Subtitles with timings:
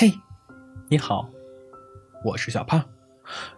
[0.00, 0.16] 嘿，
[0.88, 1.28] 你好，
[2.24, 2.84] 我是小胖，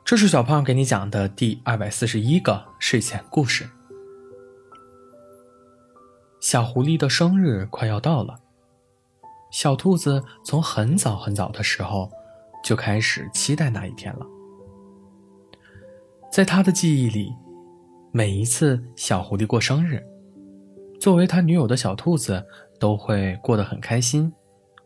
[0.06, 3.68] 这是小胖给你讲的第二百四十一个睡前故事。
[6.40, 8.40] 小狐狸的生日快要到了，
[9.50, 12.10] 小兔子从很早很早的时候
[12.64, 14.26] 就开始期待那一天了。
[16.32, 17.34] 在他的记忆里，
[18.12, 20.02] 每一次小狐狸过生日，
[20.98, 22.42] 作为他女友的小兔子
[22.78, 24.32] 都会过得很开心、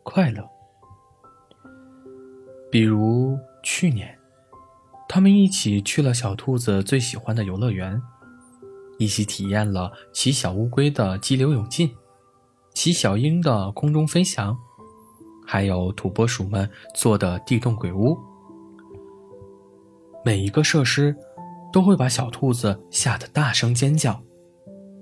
[0.03, 0.45] 快乐。
[2.75, 4.19] 比如去年，
[5.09, 8.03] 他们一起去了小兔子最喜欢的游乐园，
[8.99, 11.95] 一起体验了骑小乌龟的激流勇进，
[12.75, 14.59] 骑小鹰的空中飞翔，
[15.47, 18.19] 还有土拨鼠们做的地洞鬼屋。
[20.25, 21.17] 每一个设施
[21.73, 24.21] 都会把小兔子吓得大声尖叫，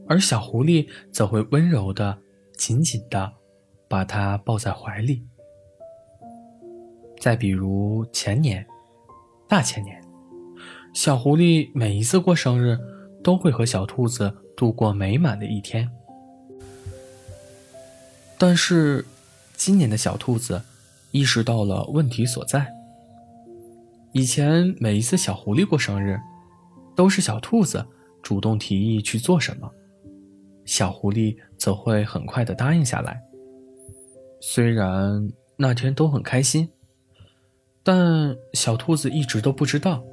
[0.07, 2.19] 而小狐狸则会温柔的、
[2.53, 3.33] 紧紧的
[3.89, 5.27] 把它抱在怀里。
[7.23, 8.67] 再比如前年、
[9.47, 10.03] 大前年，
[10.93, 12.77] 小狐狸每一次过生日，
[13.23, 15.89] 都会和小兔子度过美满的一天。
[18.37, 19.07] 但是，
[19.55, 20.61] 今年的小兔子
[21.13, 22.67] 意识到了问题所在。
[24.11, 26.19] 以前每一次小狐狸过生日，
[26.97, 27.87] 都是小兔子
[28.21, 29.71] 主动提议去做什么，
[30.65, 33.23] 小狐狸则会很快的答应下来。
[34.41, 36.69] 虽然那天都很开心。
[37.85, 40.05] 但小兔子一直都不知道，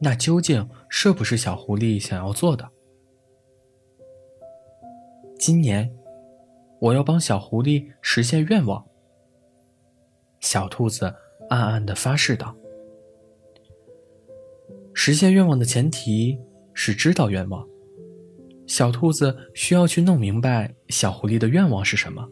[0.00, 2.68] 那究竟是不是小狐狸想要做的？
[5.38, 5.96] 今年，
[6.80, 8.84] 我要帮小狐狸实现愿望。
[10.40, 11.14] 小兔子
[11.48, 12.56] 暗暗的发誓道
[14.92, 16.36] ：“实现愿望的前提
[16.74, 17.64] 是知道愿望。
[18.66, 22.28] 小兔子需要去弄明白小狐狸的愿望是什么。”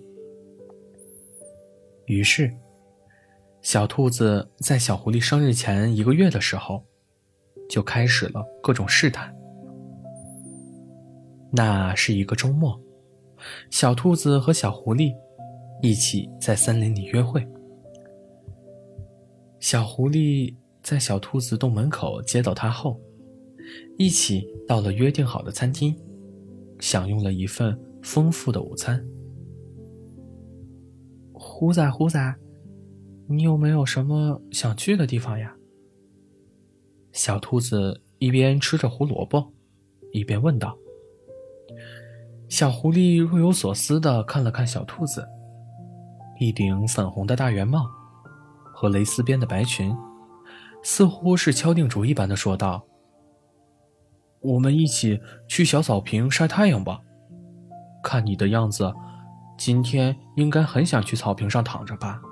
[2.07, 2.53] 于是。
[3.67, 6.85] 小兔子在小狐狸生日前一个月的时候，
[7.69, 9.35] 就开始了各种试探。
[11.51, 12.81] 那是一个周末，
[13.69, 15.13] 小兔子和小狐狸
[15.83, 17.45] 一起在森林里约会。
[19.59, 23.01] 小狐狸在小兔子洞门口接到它后，
[23.99, 25.93] 一起到了约定好的餐厅，
[26.79, 29.05] 享用了一份丰富的午餐。
[31.33, 32.46] 虎仔，虎仔。
[33.29, 35.53] 你有没有什么想去的地方呀？
[37.13, 39.53] 小兔子一边吃着胡萝卜，
[40.13, 40.77] 一边问道。
[42.49, 45.27] 小狐狸若有所思的看了看小兔子，
[46.39, 47.85] 一顶粉红的大圆帽
[48.73, 49.93] 和蕾丝边的白裙，
[50.85, 52.87] 似乎是敲定主意般的说道
[54.41, 57.01] ：“我们一起去小草坪晒太阳吧。
[58.05, 58.95] 看你的样子，
[59.59, 62.23] 今天应该很想去草坪上躺着吧。”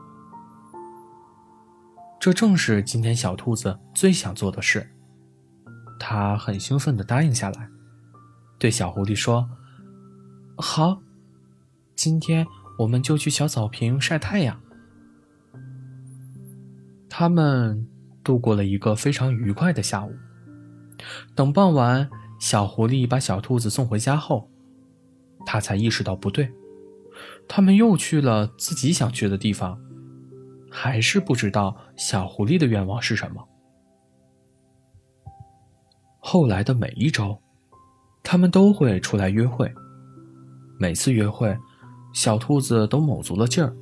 [2.24, 4.88] 这正是今天小兔子最想做的事。
[6.00, 7.68] 它很兴奋地答应下来，
[8.58, 9.46] 对小狐狸说
[10.56, 11.02] ：“好，
[11.94, 12.46] 今天
[12.78, 14.58] 我们就去小草坪晒太阳。”
[17.10, 17.86] 他们
[18.22, 20.14] 度过了一个非常愉快的下午。
[21.34, 22.08] 等傍晚，
[22.40, 24.48] 小狐狸把小兔子送回家后，
[25.44, 26.50] 他才意识到不对，
[27.46, 29.78] 他们又去了自己想去的地方。
[30.76, 33.46] 还是不知道小狐狸的愿望是什么。
[36.18, 37.40] 后来的每一周，
[38.24, 39.72] 他们都会出来约会。
[40.76, 41.56] 每次约会，
[42.12, 43.72] 小兔子都卯足了劲儿，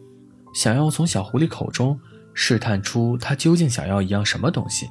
[0.53, 1.99] 想要从小狐狸口中
[2.35, 4.87] 试探出他究竟想要一样什么东西，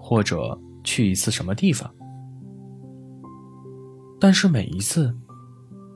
[0.00, 1.88] 或者去一次什么地方。
[4.18, 5.16] 但是每一次，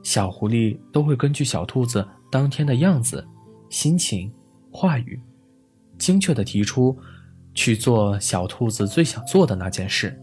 [0.03, 3.27] 小狐狸都会根据小兔子当天的样子、
[3.69, 4.33] 心情。
[4.71, 5.21] 话语，
[5.99, 6.97] 精确的提出
[7.53, 10.17] 去做小兔子最想做的那件事。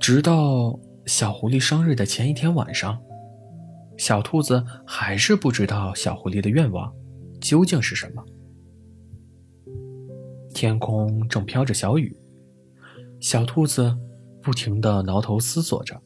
[0.00, 3.00] 直到小狐狸生日的前一天晚上，
[3.96, 6.92] 小兔子还是不知道小狐狸的愿望
[7.40, 8.24] 究竟是什么。
[10.52, 12.16] 天空正飘着小雨，
[13.20, 13.96] 小兔子
[14.42, 16.00] 不停的挠头思索着，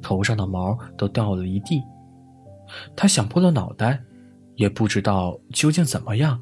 [0.00, 1.82] 头上的毛都掉了一地，
[2.96, 4.02] 它想破了脑袋。
[4.56, 6.40] 也不知道究竟怎么样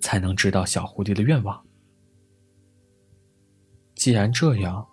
[0.00, 1.64] 才能知道小狐狸的愿望。
[3.94, 4.86] 既然这样，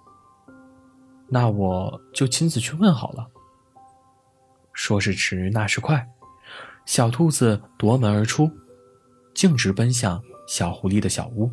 [1.28, 3.28] 那我就亲自去问好了。
[4.74, 6.08] 说时迟，那时快，
[6.86, 8.50] 小兔子夺门而出，
[9.34, 11.52] 径直奔向小狐狸的小屋。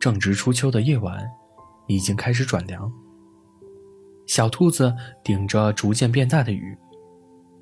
[0.00, 1.22] 正值初秋的夜晚，
[1.88, 2.90] 已经开始转凉。
[4.26, 6.76] 小兔子顶着逐渐变大的雨。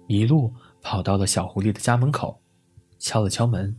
[0.07, 0.53] 一路
[0.83, 2.41] 跑到了小狐狸的家门口，
[2.99, 3.77] 敲了敲门。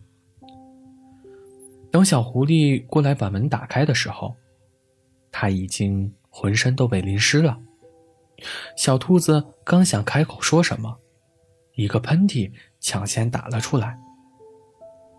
[1.92, 4.36] 等小狐狸过来把门打开的时候，
[5.32, 7.58] 他已经浑身都被淋湿了。
[8.76, 10.98] 小兔子刚想开口说什么，
[11.76, 13.98] 一个喷嚏抢先打了出来。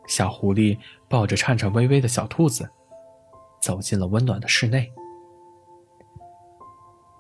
[0.06, 2.68] 小狐狸抱着颤颤巍巍的小兔子，
[3.60, 4.92] 走进了温暖的室内。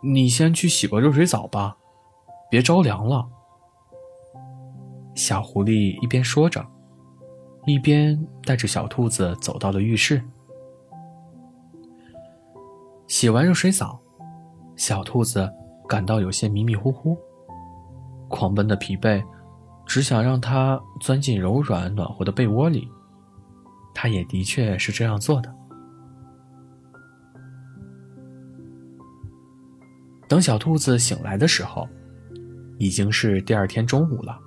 [0.02, 1.78] 你先去洗个热水澡吧，
[2.50, 3.28] 别着凉了。
[5.16, 6.64] 小狐狸一边说着。
[7.66, 10.22] 一边带着小兔子走到了浴室，
[13.08, 14.00] 洗完热水澡，
[14.76, 15.52] 小兔子
[15.88, 17.18] 感到有些迷迷糊糊，
[18.28, 19.20] 狂奔的疲惫，
[19.84, 22.88] 只想让它钻进柔软暖和的被窝里。
[23.92, 25.52] 它也的确是这样做的。
[30.28, 31.88] 等小兔子醒来的时候，
[32.78, 34.38] 已经是第二天中午了，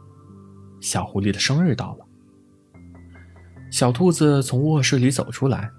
[0.81, 2.05] 小狐狸的生日到了。
[3.71, 5.69] 小兔子从卧室里走出来，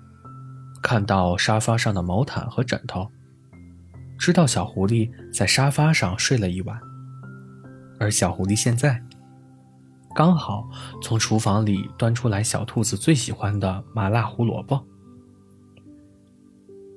[0.81, 3.11] 看到沙发上的毛毯和枕头，
[4.19, 6.79] 知道小狐狸在沙发上睡了一晚。
[7.99, 9.03] 而小狐狸现在
[10.15, 10.69] 刚好
[11.03, 14.83] 从厨房里端出来小兔子最喜欢的麻辣胡萝卜。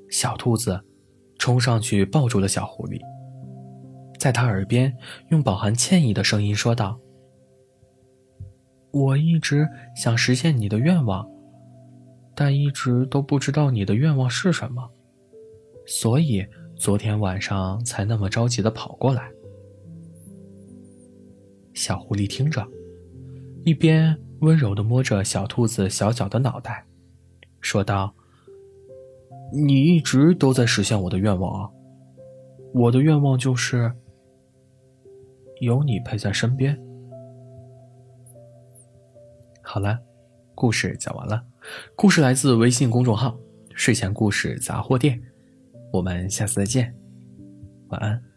[0.10, 0.80] 小兔子
[1.40, 3.02] 冲上去抱住了小狐狸，
[4.20, 4.96] 在他耳边
[5.30, 7.00] 用饱含歉意的声音说道。
[8.94, 11.28] 我一直想实现你的愿望，
[12.36, 14.88] 但一直都不知道你的愿望是什么，
[15.88, 16.46] 所以
[16.76, 19.32] 昨天晚上才那么着急的跑过来。
[21.74, 22.64] 小狐狸听着，
[23.66, 26.86] 一边温柔的摸着小兔子小小的脑袋，
[27.62, 28.14] 说道
[29.52, 31.70] ：“你一直都在实现我的愿望啊，
[32.76, 33.92] 我的愿望就是
[35.62, 36.80] 有你陪在身边。”
[39.74, 40.00] 好了，
[40.54, 41.44] 故事讲完了。
[41.96, 43.36] 故事来自微信公众号
[43.74, 45.20] “睡前故事杂货店”，
[45.92, 46.94] 我们下次再见，
[47.88, 48.33] 晚安。